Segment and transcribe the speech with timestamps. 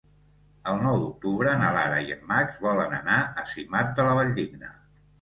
[0.71, 4.79] El nou d'octubre na Lara i en Max volen anar a Simat de la Valldigna.